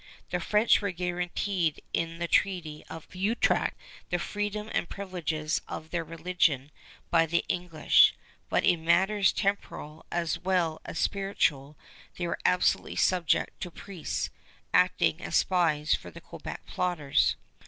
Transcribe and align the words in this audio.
The 0.31 0.39
French 0.39 0.81
were 0.81 0.89
guaranteed 0.89 1.83
in 1.93 2.17
the 2.17 2.27
Treaty 2.27 2.83
of 2.89 3.13
Utrecht 3.13 3.77
the 4.09 4.17
freedom 4.17 4.67
and 4.73 4.89
privileges 4.89 5.61
of 5.67 5.91
their 5.91 6.03
religion 6.03 6.71
by 7.11 7.27
the 7.27 7.45
English; 7.47 8.15
but 8.49 8.63
in 8.63 8.83
matters 8.83 9.31
temporal 9.31 10.07
as 10.11 10.39
well 10.39 10.81
as 10.85 10.97
spiritual 10.97 11.77
they 12.17 12.25
were 12.25 12.39
absolutely 12.45 12.95
subject 12.95 13.61
to 13.61 13.69
priests, 13.69 14.31
acting 14.73 15.21
as 15.21 15.35
spies 15.35 15.93
for 15.93 16.09
the 16.09 16.19
Quebec 16.21 16.65
plotters. 16.65 17.35